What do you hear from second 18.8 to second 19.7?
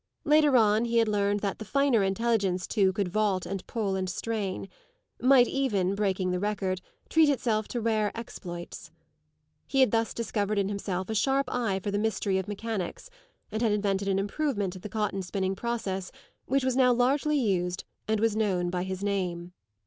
his name.